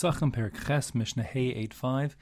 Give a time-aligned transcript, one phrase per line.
[0.00, 2.16] Pesachim, Perek Ches, Mishnah Hey 85.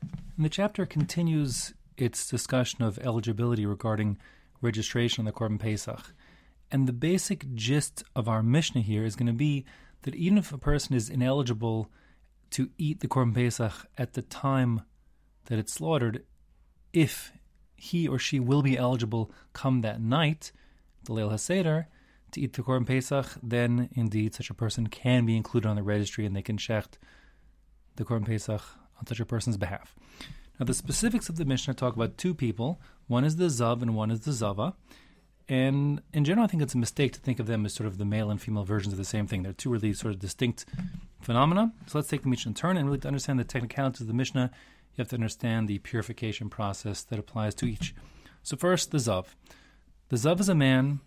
[0.00, 4.18] And the chapter continues its discussion of eligibility regarding
[4.60, 6.14] registration on the Korban Pesach.
[6.72, 9.64] And the basic gist of our Mishnah here is going to be
[10.02, 11.92] that even if a person is ineligible
[12.50, 14.82] to eat the Korban Pesach at the time
[15.44, 16.24] that it's slaughtered,
[16.92, 17.30] if
[17.76, 20.50] he or she will be eligible come that night,
[21.04, 21.86] the Leil HaSeder,
[22.32, 25.82] to eat the Korban Pesach, then indeed such a person can be included on the
[25.82, 26.98] registry and they can shecht
[27.96, 28.62] the Korban Pesach
[28.98, 29.94] on such a person's behalf.
[30.58, 32.80] Now, the specifics of the Mishnah talk about two people.
[33.06, 34.74] One is the Zav and one is the Zava.
[35.48, 37.98] And in general, I think it's a mistake to think of them as sort of
[37.98, 39.42] the male and female versions of the same thing.
[39.42, 40.64] They're two really sort of distinct
[41.20, 41.72] phenomena.
[41.86, 42.76] So let's take the Mishnah in turn.
[42.76, 46.48] And really, to understand the technicalities of the Mishnah, you have to understand the purification
[46.48, 47.94] process that applies to each.
[48.42, 49.26] So, first, the Zav.
[50.08, 51.00] The Zav is a man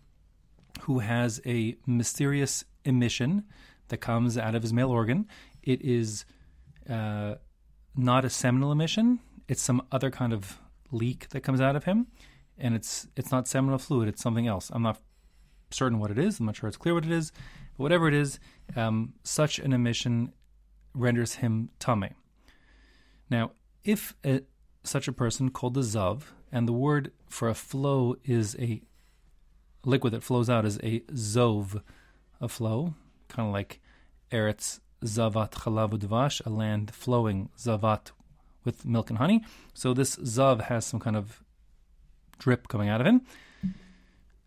[0.82, 3.44] who has a mysterious emission
[3.88, 5.28] that comes out of his male organ.
[5.64, 6.26] It is
[6.90, 7.36] uh,
[7.96, 10.59] not a seminal emission, it's some other kind of
[10.92, 12.08] leak that comes out of him.
[12.58, 14.72] And it's it's not seminal fluid, it's something else.
[14.73, 15.02] I'm not
[15.72, 16.40] certain what it is.
[16.40, 17.32] I'm not sure it's clear what it is.
[17.78, 18.39] But whatever it is,
[18.76, 20.32] um, such an emission
[20.94, 22.16] renders him tame.
[23.30, 23.52] Now,
[23.84, 24.42] if a,
[24.84, 28.82] such a person called the zav, and the word for a flow is a
[29.86, 31.81] liquid that flows out is a zov,
[32.41, 32.94] a flow,
[33.30, 33.80] kind of like
[34.31, 38.11] Eretz Zavat Chalav Dvash, a land flowing Zavat
[38.64, 39.44] with milk and honey.
[39.73, 41.44] So this Zav has some kind of
[42.39, 43.22] drip coming out of him.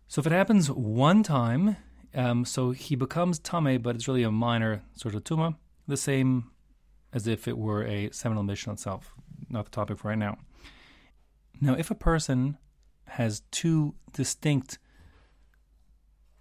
[0.07, 1.77] So if it happens one time,
[2.13, 5.55] um, so he becomes Tame, but it's really a minor sort of Tuma,
[5.87, 6.51] the same
[7.13, 9.13] as if it were a seminal mission itself.
[9.49, 10.37] Not the topic for right now.
[11.61, 12.57] Now, if a person
[13.07, 14.77] has two distinct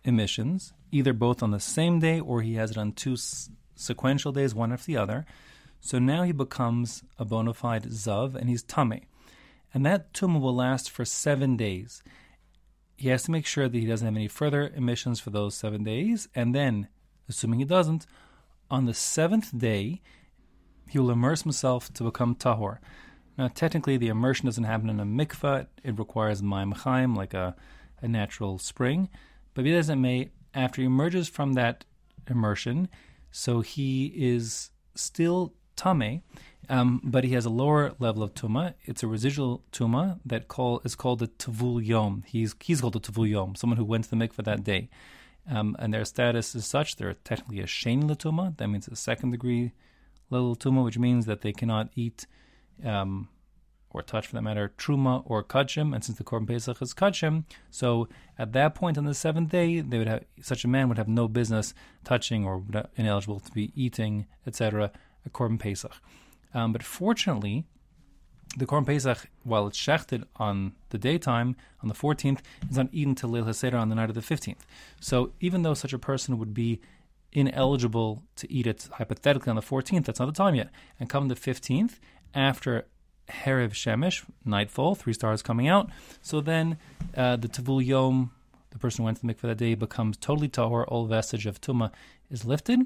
[0.04, 4.32] emissions, either both on the same day or he has it on two s- sequential
[4.32, 5.26] days, one after the other.
[5.80, 9.06] So now he becomes a bona fide zav and he's tummy.
[9.72, 12.02] And that tumah will last for seven days.
[12.96, 15.84] He has to make sure that he doesn't have any further emissions for those seven
[15.84, 16.28] days.
[16.34, 16.88] And then,
[17.28, 18.06] assuming he doesn't,
[18.70, 20.02] on the seventh day,
[20.88, 22.78] he will immerse himself to become tahor.
[23.36, 25.68] Now, technically, the immersion doesn't happen in a mikvah.
[25.84, 27.54] It requires mayim chaim, like a,
[28.02, 29.08] a natural spring.
[29.54, 31.84] But be that as it may, after he emerges from that
[32.28, 32.88] immersion,
[33.30, 36.22] so he is still tame,
[36.68, 38.74] um, but he has a lower level of tuma.
[38.84, 42.24] It's a residual tuma that call is called the tavul yom.
[42.26, 44.88] He's he's called the tavul yom, someone who went to the mikveh that day,
[45.50, 48.56] um, and their status is such they're technically a shein tuma.
[48.56, 49.72] That means a second degree
[50.30, 52.26] level tuma, which means that they cannot eat.
[52.84, 53.28] Um,
[53.90, 57.44] or touch for that matter, truma or kachim, and since the korban pesach is kachim,
[57.70, 60.98] so at that point on the seventh day, they would have such a man would
[60.98, 62.62] have no business touching or
[62.96, 64.92] ineligible to be eating, etc.
[65.24, 65.92] a korban pesach.
[66.54, 67.64] Um, but fortunately,
[68.56, 73.14] the korban pesach, while it's shechted on the daytime on the 14th, is not eaten
[73.14, 74.62] till leil haseder on the night of the 15th.
[75.00, 76.80] So even though such a person would be
[77.32, 81.28] ineligible to eat it hypothetically on the 14th, that's not the time yet, and come
[81.28, 81.98] the 15th
[82.34, 82.86] after
[83.28, 85.90] Herev Shemesh, nightfall, three stars coming out.
[86.22, 86.78] So then
[87.16, 88.32] uh, the Tavul Yom,
[88.70, 90.84] the person who went to the mikveh that day, becomes totally tahor.
[90.88, 91.90] All vestige of tuma
[92.30, 92.80] is lifted.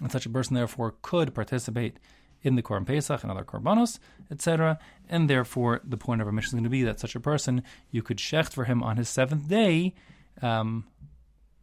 [0.00, 1.98] And such a person, therefore, could participate
[2.42, 3.98] in the Korban Pesach and other Korbanos,
[4.30, 4.78] etc.
[5.08, 7.62] And therefore, the point of our Mishnah is going to be that such a person,
[7.90, 9.94] you could shecht for him on his seventh day,
[10.40, 10.84] um,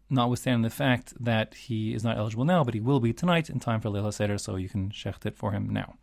[0.10, 3.60] notwithstanding the fact that he is not eligible now, but he will be tonight in
[3.60, 5.96] time for Leil HaSeder, so you can shecht it for him now.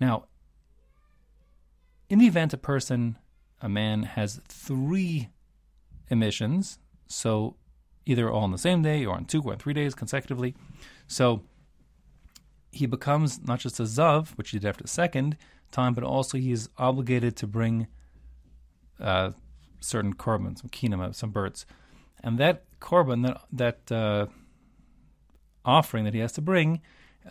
[0.00, 0.24] Now,
[2.14, 3.18] in the event a person,
[3.60, 5.30] a man, has three
[6.08, 7.56] emissions, so
[8.06, 10.54] either all on the same day or on two or three days consecutively,
[11.08, 11.42] so
[12.70, 15.36] he becomes not just a zav, which he did after the second
[15.72, 17.88] time, but also he is obligated to bring
[19.00, 19.32] uh,
[19.80, 21.66] certain korban, some kinema, some birds,
[22.22, 24.26] and that korban, that that uh,
[25.64, 26.80] offering that he has to bring,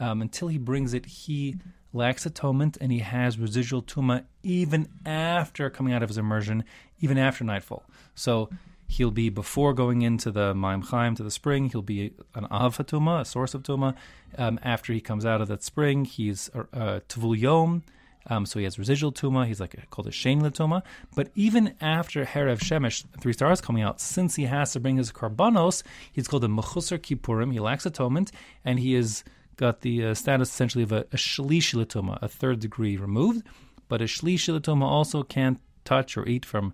[0.01, 1.55] um, until he brings it, he
[1.93, 6.63] lacks atonement and he has residual tuma even after coming out of his immersion,
[6.99, 7.83] even after nightfall.
[8.15, 8.49] So
[8.87, 11.69] he'll be before going into the Mayim Chaim to the spring.
[11.69, 13.95] He'll be an av tuma, a source of tuma.
[14.37, 17.83] Um, after he comes out of that spring, he's a, tavul yom.
[18.27, 19.45] Um, so he has residual tuma.
[19.45, 20.81] He's like called a shein tuma.
[21.15, 25.11] But even after Herev Shemesh, three stars coming out, since he has to bring his
[25.11, 27.51] karbanos, he's called a mechusar kippurim.
[27.51, 28.31] He lacks atonement,
[28.63, 29.23] and he is
[29.57, 33.45] got the uh, status essentially of a, a shlishi a third degree removed.
[33.87, 36.73] But a shlishi also can't touch or eat from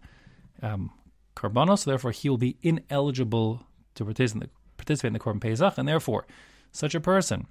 [0.62, 0.92] um,
[1.36, 3.66] so therefore he will be ineligible
[3.96, 6.26] to participate in the, participate in the korban pesach, and therefore
[6.72, 7.48] such a person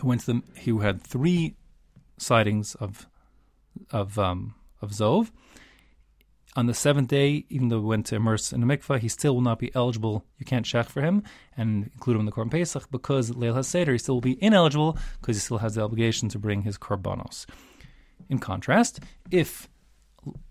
[0.00, 1.56] who went to the who had three
[2.18, 3.06] sightings of
[3.90, 5.30] of um, of Zov.
[6.54, 9.34] On the seventh day, even though he went to immerse in a mikvah, he still
[9.34, 10.26] will not be eligible.
[10.38, 11.22] You can't shech for him
[11.56, 14.98] and include him in the Korban Pesach because Leil HaSeder, he still will be ineligible
[15.20, 17.46] because he still has the obligation to bring his korbanos.
[18.28, 19.00] In contrast,
[19.30, 19.68] if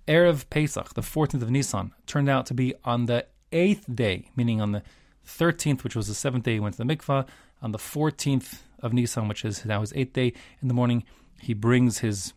[0.08, 4.60] Erev Pesach, the 14th of Nisan, turned out to be on the eighth day, meaning
[4.60, 4.82] on the
[5.28, 7.28] 13th, which was the seventh day, he went to the mikvah.
[7.62, 11.04] On the 14th of Nisan, which is now his eighth day, in the morning,
[11.40, 12.34] he brings his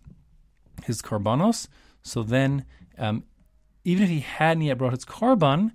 [0.85, 1.69] his korbanos.
[2.03, 2.67] So then,
[2.99, 3.25] um,
[3.85, 5.73] even if he hadn't yet brought his korban,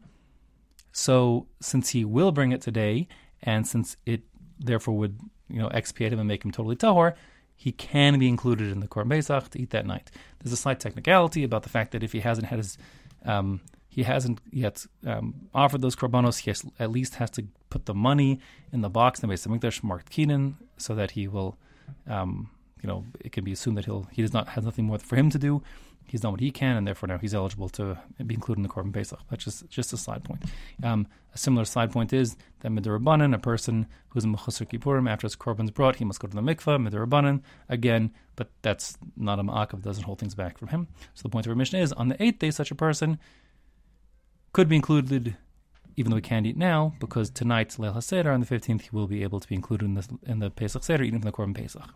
[0.91, 3.07] so since he will bring it today,
[3.41, 4.23] and since it
[4.59, 5.19] therefore would
[5.49, 7.13] you know expiate him and make him totally tahor,
[7.55, 10.11] he can be included in the korban pesach to eat that night.
[10.39, 12.77] There's a slight technicality about the fact that if he hasn't had his
[13.25, 16.39] um, he hasn't yet um, offered those korbanos.
[16.39, 18.39] He has, at least has to put the money
[18.71, 21.57] in the box in the base of Mikdash marked Keenan, so that he will,
[22.07, 22.49] um,
[22.81, 25.15] you know, it can be assumed that he'll he does not have nothing more for
[25.15, 25.61] him to do.
[26.05, 28.69] He's done what he can, and therefore now he's eligible to be included in the
[28.69, 29.19] Korban Pesach.
[29.29, 30.43] That's just just a side point.
[30.83, 35.25] Um, a similar side point is that Midirabanan, a person who's in Mechusar Kippurim, after
[35.25, 39.43] his Korban's brought, he must go to the mikvah, Midirabanan, again, but that's not a
[39.43, 40.87] Ma'akav, doesn't hold things back from him.
[41.13, 43.19] So the point of our Mishnah is, on the eighth day, such a person
[44.51, 45.37] could be included,
[45.95, 49.07] even though he can't eat now, because tonight's Leil HaSeder, on the 15th, he will
[49.07, 51.55] be able to be included in the, in the Pesach Seder, eating from the Korban
[51.55, 51.93] Pesach.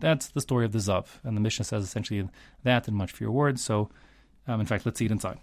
[0.00, 1.06] That's the story of the Zav.
[1.24, 2.28] And the Mishnah says essentially
[2.64, 3.62] that in much fewer words.
[3.62, 3.90] So,
[4.46, 5.38] um, in fact, let's see it inside.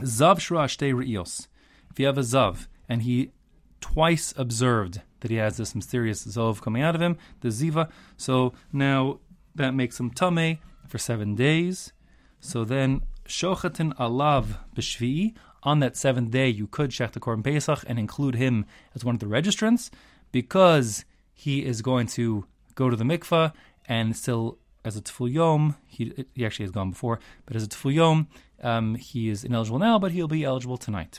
[0.00, 1.48] Zav Shra Shtei Re'ios.
[1.90, 3.32] If you have a Zav, and he
[3.80, 8.52] twice observed that he has this mysterious Zov coming out of him, the Ziva, so
[8.72, 9.20] now
[9.54, 11.92] that makes him Tame for seven days.
[12.40, 17.84] So then, Shochatin Alav B'Shvi'i, on that seventh day, you could shech the Korban Pesach
[17.86, 19.90] and include him as one of the registrants
[20.30, 22.46] because he is going to
[22.76, 23.52] go to the mikvah
[23.86, 27.68] and still as a teful yom, he, he actually has gone before, but as a
[27.68, 28.28] teful yom,
[28.62, 31.18] um, he is ineligible now, but he'll be eligible tonight.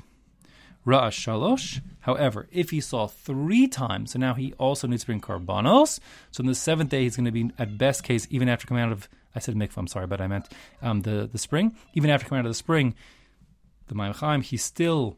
[0.85, 1.81] Ra'ash shalosh.
[1.99, 5.99] However, if he saw three times, so now he also needs to bring karbanos.
[6.31, 8.83] So on the seventh day, he's going to be at best case, even after coming
[8.83, 9.77] out of I said mikvah.
[9.77, 10.47] I'm sorry, but I meant
[10.81, 11.75] um, the the spring.
[11.93, 12.95] Even after coming out of the spring,
[13.87, 15.17] the Mayim he still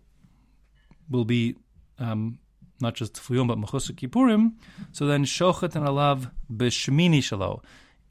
[1.09, 1.55] will be
[1.99, 2.39] um,
[2.81, 4.53] not just Tfuyum, but Mechusar Kippurim.
[4.91, 7.61] So then Shochatin Alav B'Shemini Shalo.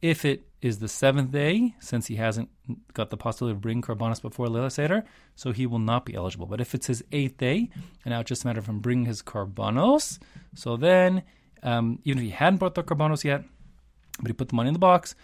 [0.00, 2.50] If it is the seventh day, since he hasn't
[2.94, 5.04] got the possibility of bringing Karbanos before Leil HaSeder,
[5.34, 6.46] so he will not be eligible.
[6.46, 7.70] But if it's his eighth day,
[8.04, 10.18] and now it's just a matter of him bringing his Karbanos,
[10.54, 11.22] so then,
[11.62, 13.44] um, even if he hadn't brought the Karbanos yet,
[14.20, 15.14] but he put the money in the box,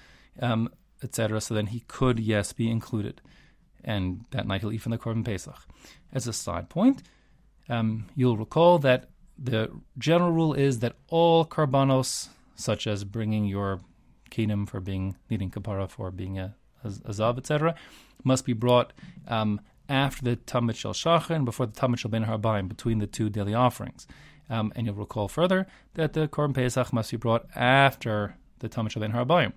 [0.41, 0.69] um,
[1.03, 3.21] etc., so then he could, yes, be included
[3.85, 5.55] and that night he'll eat from the Korban Pesach.
[6.13, 7.03] As a side point,
[7.69, 13.81] um, you'll recall that the general rule is that all karbanos, such as bringing your
[14.31, 17.75] kinim for being needing kapara for being a, a, a zav, etc.,
[18.23, 18.93] must be brought
[19.29, 23.07] um, after the tamid shel shachar and before the tamid shel ben harbaim, between the
[23.07, 24.07] two daily offerings.
[24.51, 28.91] Um, and you'll recall further that the korban pesach must be brought after the tamid
[28.91, 29.53] shel ben harbaim.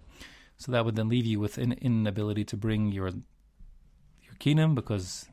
[0.58, 5.30] So that would then leave you with an inability to bring your your kinim because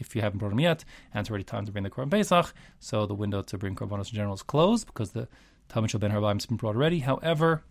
[0.00, 2.52] if you haven't brought them yet, and it's already time to bring the Korban Pesach,
[2.80, 5.28] so the window to bring Korbanos in general is closed because the
[5.68, 7.00] Tamid Ben Harbaim has been brought already.
[7.00, 7.62] However,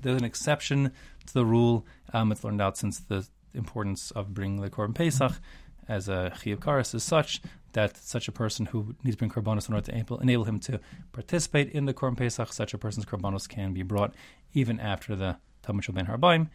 [0.00, 0.92] there's an exception
[1.26, 1.86] to the rule.
[2.12, 5.40] Um, it's learned out since the importance of bringing the Korban Pesach
[5.88, 7.40] as a Karas is such
[7.72, 10.60] that such a person who needs to bring Korbanos in order to enable, enable him
[10.60, 10.78] to
[11.12, 14.14] participate in the Korban Pesach, such a person's Korbanos can be brought
[14.52, 16.50] even after the Tamid Ben Harbaim,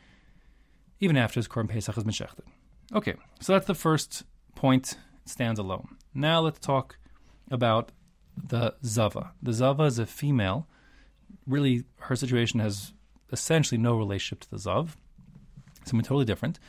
[0.99, 2.45] even after his Korban Pesach has been shechted.
[2.93, 4.23] Okay, so that's the first
[4.57, 5.87] point, stands alone.
[6.13, 6.97] Now let's talk
[7.49, 7.91] about
[8.35, 9.31] the Zava.
[9.41, 10.67] The Zava is a female.
[11.45, 12.93] Really, her situation has
[13.31, 14.95] essentially no relationship to the Zav,
[15.85, 16.59] something totally different.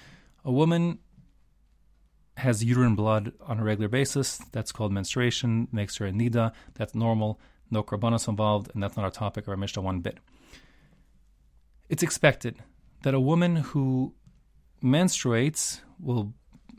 [0.45, 0.99] A woman
[2.37, 4.39] has uterine blood on a regular basis.
[4.53, 6.53] That's called menstruation, makes her a nida.
[6.75, 7.41] That's normal,
[7.71, 10.19] no karbanos involved, and that's not our topic or our Mishnah one bit.
[11.89, 12.63] It's expected
[13.03, 14.15] that a woman who
[14.83, 16.35] menstruates will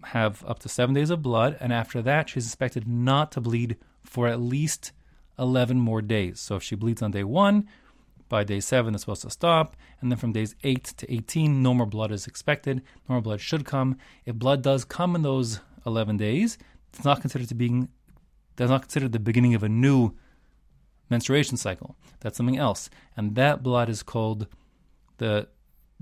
[0.05, 3.77] have up to seven days of blood, and after that, she's expected not to bleed
[4.03, 4.91] for at least
[5.37, 6.39] 11 more days.
[6.39, 7.67] So if she bleeds on day one,
[8.27, 9.75] by day seven, it's supposed to stop.
[9.99, 12.77] And then from days eight to 18, no more blood is expected.
[13.07, 13.97] No more blood should come.
[14.25, 16.57] If blood does come in those 11 days,
[16.93, 17.89] it's not considered to being,
[18.55, 20.13] that's not considered the beginning of a new
[21.09, 21.95] menstruation cycle.
[22.19, 22.89] That's something else.
[23.17, 24.47] And that blood is called
[25.17, 25.47] the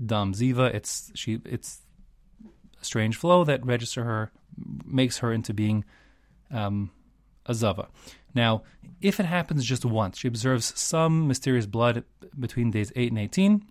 [0.04, 0.72] dam ziva.
[0.74, 1.80] It's, she, it's
[2.80, 4.30] a strange flow that register her,
[4.84, 5.84] makes her into being
[6.50, 6.90] um,
[7.46, 7.88] a zava.
[8.34, 8.62] Now,
[9.00, 12.04] if it happens just once, she observes some mysterious blood
[12.38, 13.64] between days 8 and 18.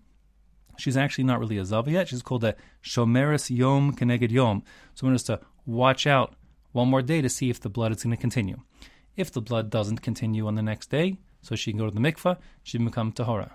[0.77, 2.07] She's actually not really a Zava yet.
[2.07, 4.63] She's called a Shomeris Yom Keneged Yom.
[4.93, 6.35] So one has to watch out
[6.71, 8.61] one more day to see if the blood is going to continue.
[9.15, 11.99] If the blood doesn't continue on the next day, so she can go to the
[11.99, 13.53] mikveh, she can become Tahora.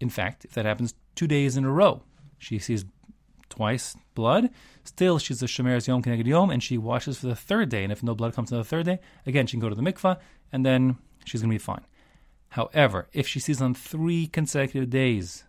[0.00, 2.02] In fact, if that happens two days in a row,
[2.38, 2.84] she sees
[3.50, 4.48] twice blood,
[4.84, 7.82] still she's a Shemeres Yom Keneged Yom, and she washes for the third day.
[7.82, 9.82] And if no blood comes on the third day, again, she can go to the
[9.82, 10.16] mikveh,
[10.52, 11.84] and then she's going to be fine.
[12.50, 15.44] However, if she sees on three consecutive days,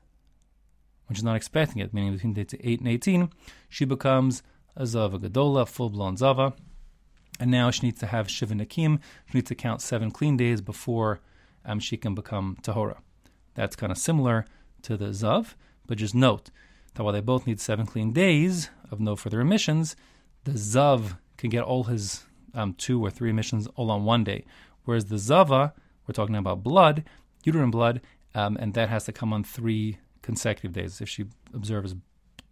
[1.07, 3.31] when she's not expecting it, meaning between days 8 and 18,
[3.69, 4.43] she becomes
[4.75, 6.53] a Zava Gadola, full blown Zava.
[7.39, 8.99] And now she needs to have Shiva Nakim.
[9.29, 11.21] She needs to count seven clean days before
[11.65, 12.97] um, she can become Tahora.
[13.55, 14.45] That's kind of similar
[14.83, 15.55] to the Zav,
[15.87, 16.51] but just note
[16.93, 19.95] that while they both need seven clean days of no further emissions,
[20.43, 24.45] the Zav can get all his um, two or three emissions all on one day.
[24.85, 25.73] Whereas the Zava,
[26.07, 27.03] we're talking about blood,
[27.43, 28.01] uterine blood,
[28.35, 31.01] um, and that has to come on three consecutive days.
[31.01, 31.95] If she observes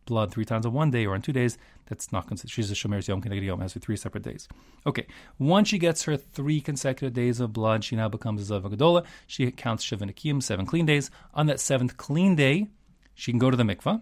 [0.05, 2.51] blood three times on one day or on two days, that's not considered.
[2.51, 4.47] She's a Shomer Yom Keneged Yom, has three separate days.
[4.85, 5.05] Okay,
[5.37, 9.05] once she gets her three consecutive days of blood, she now becomes a Zava Gadola.
[9.27, 11.09] She counts Shiva Nekiim, seven clean days.
[11.33, 12.67] On that seventh clean day,
[13.13, 14.01] she can go to the mikvah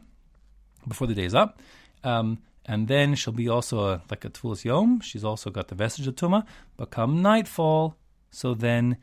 [0.87, 1.61] before the day is up.
[2.03, 4.99] Um, and then she'll be also a, like a Tfulis Yom.
[4.99, 6.45] She's also got the vestige of Tuma.
[6.75, 7.95] But come nightfall,
[8.29, 8.97] so then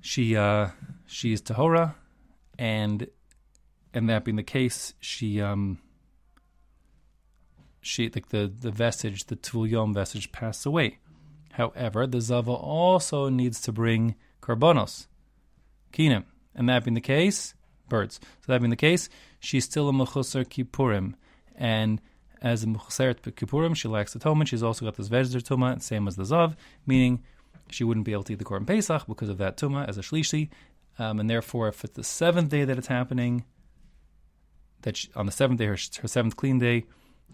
[0.00, 0.68] she uh,
[1.06, 1.94] she is Tahora,
[2.58, 3.08] and
[3.94, 5.78] and that being the case, she um
[7.80, 10.98] she like the the vestige, the Tvul Yom vestige, passed away.
[11.52, 15.06] However, the Zava also needs to bring karbonos,
[15.92, 16.24] kinim,
[16.54, 17.54] and that being the case,
[17.88, 18.20] birds.
[18.46, 19.08] So that being the case,
[19.40, 21.14] she's still a mechusar kippurim,
[21.56, 22.00] and
[22.40, 24.48] as a mechuseret kippurim, she lacks atonement.
[24.48, 27.22] She's also got this vestige tuma, same as the Zav, meaning
[27.70, 30.02] she wouldn't be able to eat the korban pesach because of that tuma as a
[30.02, 30.48] shlishi,
[30.98, 33.44] um, and therefore, if it's the seventh day that it's happening,
[34.82, 36.86] that she, on the seventh day, her, her seventh clean day,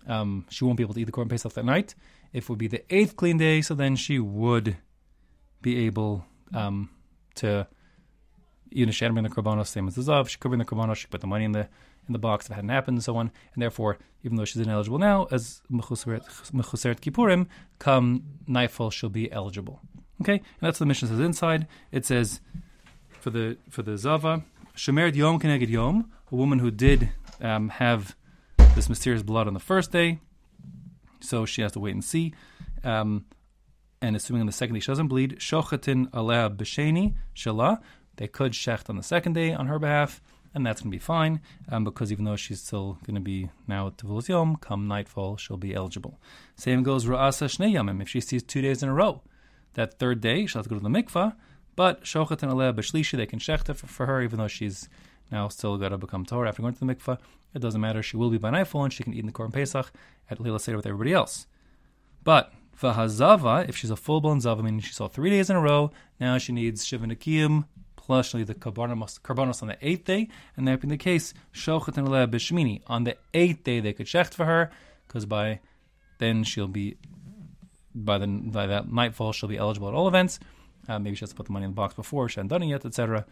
[0.06, 1.94] um, she won't be able to eat the korban pesach that night.
[2.32, 4.76] If it would be the eighth clean day, so then she would
[5.62, 6.90] be able um,
[7.36, 7.66] to
[8.74, 10.64] even if she hadn't bring the korbanos, same as the zav, she could bring the
[10.64, 11.68] korbanos, she put the money in the
[12.06, 13.30] in the box if it hadn't happened, and so on.
[13.54, 17.46] And therefore, even though she's ineligible now, as mechuseret kippurim,
[17.78, 19.80] come nightfall she'll be eligible.
[20.20, 21.66] Okay, and that's what the Mishnah says inside.
[21.92, 22.40] It says
[23.20, 24.42] for the for the zava,
[24.76, 28.16] shemer yom keneged yom, a woman who did um, have
[28.74, 30.18] this mysterious blood on the first day,
[31.20, 32.34] so she has to wait and see.
[32.82, 33.24] Um,
[34.02, 37.80] and assuming on the second day she doesn't bleed, shochatin aleh b'sheni shala,
[38.16, 40.22] they could shecht on the second day on her behalf,
[40.54, 43.50] and that's going to be fine, um, because even though she's still going to be
[43.66, 46.20] now at Tevulas Yom, come nightfall, she'll be eligible.
[46.56, 48.00] Same goes Ra'asa Shnei Yamim.
[48.00, 49.22] If she sees two days in a row,
[49.74, 51.34] that third day, she'll have to go to the mikvah,
[51.74, 54.88] but Shochatin Aleh B'Shlishi, they can shecht for, for her, even though she's
[55.32, 57.18] now still got to become Tahora after going to the mikvah.
[57.54, 58.02] It doesn't matter.
[58.02, 59.92] She will be by nightfall, and she can eat in the Korban Pesach
[60.30, 61.46] at Leil HaSeder with everybody else.
[62.22, 65.60] But Vahazava, if she's a full blown Zava, meaning she saw three days in a
[65.60, 65.90] row,
[66.20, 67.12] now she needs Shivan
[68.06, 72.82] Akiyim, plus the karbanos on the eighth day, and that being the case, shochatin b'shmini
[72.86, 74.70] on the eighth day they could shecht for her,
[75.06, 75.60] because by
[76.18, 76.96] then she'll be
[77.94, 80.38] by the by that nightfall she'll be eligible at all events.
[80.88, 82.62] Uh, maybe she has to put the money in the box before she hadn't done
[82.62, 83.24] it yet, etc.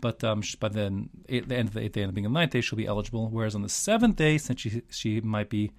[0.00, 2.32] But um, by then, eight, the end of the eighth day and the beginning of
[2.32, 3.28] the ninth day, she'll be eligible.
[3.28, 5.72] Whereas on the seventh day, since she she might be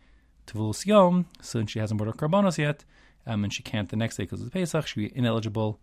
[0.47, 2.85] Tavul Yom, since she hasn't brought her karbanos yet,
[3.25, 5.79] um, and she can't the next day because of the Pesach, she'll be ineligible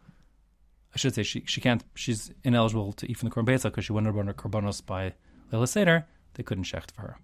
[0.95, 3.93] I should say she she can't she's ineligible to eat from the korban because she
[3.93, 5.15] run her korbanos by
[5.53, 6.05] Leil HaSeder.
[6.35, 7.17] They couldn't shecht for her.